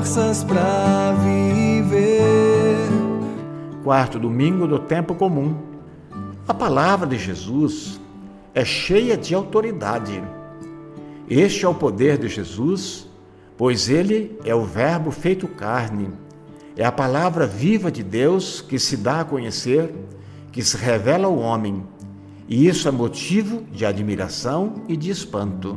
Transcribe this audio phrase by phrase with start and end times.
[0.00, 2.88] Forças para viver.
[3.84, 5.54] Quarto domingo do tempo comum.
[6.48, 8.00] A palavra de Jesus
[8.54, 10.22] é cheia de autoridade.
[11.28, 13.10] Este é o poder de Jesus,
[13.58, 16.10] pois ele é o Verbo feito carne.
[16.78, 19.94] É a palavra viva de Deus que se dá a conhecer,
[20.50, 21.86] que se revela ao homem.
[22.48, 25.76] E isso é motivo de admiração e de espanto.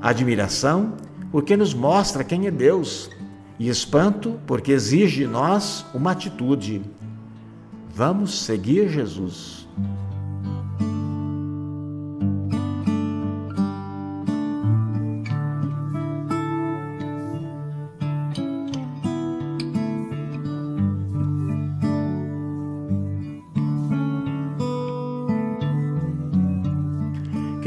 [0.00, 0.94] Admiração
[1.30, 3.10] porque nos mostra quem é Deus,
[3.58, 6.82] e espanto, porque exige de nós uma atitude.
[7.94, 9.66] Vamos seguir Jesus.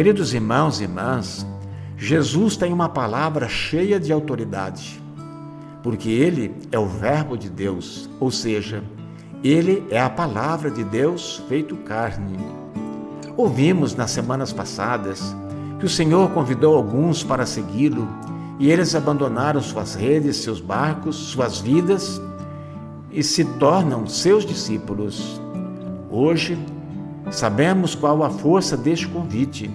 [0.01, 1.45] Queridos irmãos e irmãs,
[1.95, 4.99] Jesus tem uma palavra cheia de autoridade,
[5.83, 8.83] porque ele é o Verbo de Deus, ou seja,
[9.43, 12.37] ele é a palavra de Deus feito carne.
[13.35, 15.35] Ouvimos nas semanas passadas
[15.79, 18.07] que o Senhor convidou alguns para segui-lo
[18.59, 22.21] e eles abandonaram suas redes, seus barcos, suas vidas
[23.11, 25.41] e se tornam seus discípulos.
[26.11, 26.57] Hoje,
[27.31, 29.71] sabemos qual a força deste convite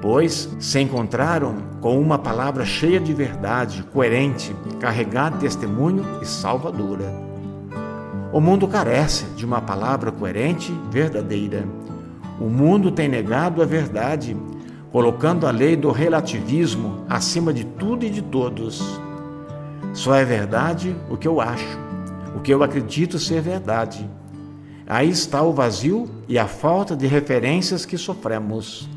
[0.00, 7.12] pois se encontraram com uma palavra cheia de verdade, coerente, carregada de testemunho e salvadora.
[8.32, 11.64] O mundo carece de uma palavra coerente, verdadeira.
[12.38, 14.36] O mundo tem negado a verdade,
[14.92, 19.00] colocando a lei do relativismo acima de tudo e de todos.
[19.94, 21.78] Só é verdade o que eu acho,
[22.36, 24.08] o que eu acredito ser verdade.
[24.86, 28.88] Aí está o vazio e a falta de referências que sofremos.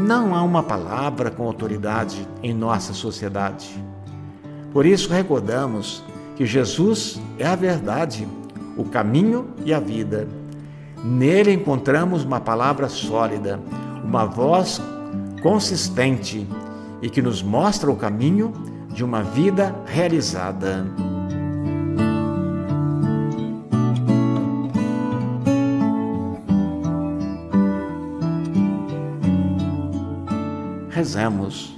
[0.00, 3.68] Não há uma palavra com autoridade em nossa sociedade.
[4.72, 6.02] Por isso recordamos
[6.36, 8.26] que Jesus é a verdade,
[8.78, 10.26] o caminho e a vida.
[11.04, 13.60] Nele encontramos uma palavra sólida,
[14.02, 14.80] uma voz
[15.42, 16.48] consistente
[17.02, 18.54] e que nos mostra o caminho
[18.88, 20.86] de uma vida realizada.
[30.90, 31.74] Rezemos.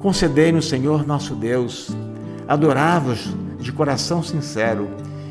[0.00, 1.90] Concedei-nos, Senhor nosso Deus,
[2.48, 3.28] adorar-vos
[3.58, 4.88] de coração sincero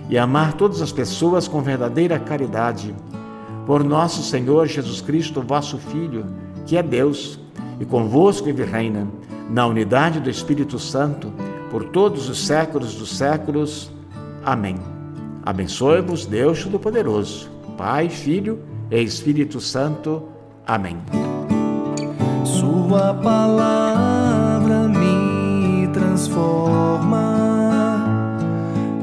[0.09, 2.96] e amar todas as pessoas com verdadeira caridade.
[3.66, 6.25] Por nosso Senhor Jesus Cristo, vosso Filho,
[6.66, 7.40] que é Deus,
[7.80, 9.07] e convosco vive reina,
[9.50, 11.31] na unidade do Espírito Santo,
[11.69, 13.91] por todos os séculos dos séculos.
[14.44, 14.78] Amém.
[15.44, 18.59] Abençoe-vos, Deus Todo-Poderoso, Pai, Filho
[18.91, 20.24] e Espírito Santo.
[20.66, 21.28] Amém.
[22.89, 27.23] Sua palavra me transforma,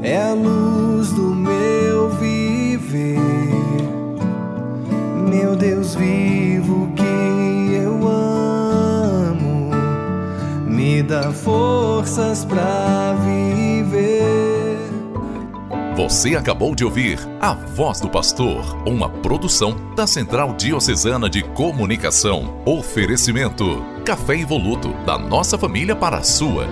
[0.03, 3.17] é a luz do meu viver.
[5.29, 9.71] Meu Deus vivo que eu amo,
[10.65, 13.76] me dá forças para viver.
[15.97, 22.61] Você acabou de ouvir A Voz do Pastor, uma produção da Central Diocesana de Comunicação.
[22.67, 26.67] Oferecimento: Café Evoluto, da nossa família para a sua.